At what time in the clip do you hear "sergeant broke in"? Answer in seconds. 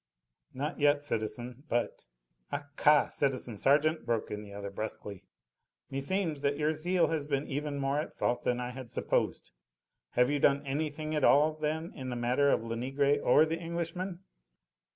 3.55-4.41